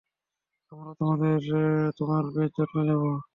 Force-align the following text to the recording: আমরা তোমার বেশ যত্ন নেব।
আমরা 0.71 0.91
তোমার 0.99 2.23
বেশ 2.33 2.51
যত্ন 2.53 2.75
নেব। 2.87 3.01